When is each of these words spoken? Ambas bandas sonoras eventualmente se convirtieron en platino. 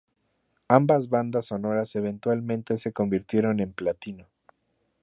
Ambas 0.67 1.09
bandas 1.09 1.45
sonoras 1.45 1.95
eventualmente 1.95 2.75
se 2.77 2.91
convirtieron 2.91 3.59
en 3.59 3.71
platino. 3.71 4.25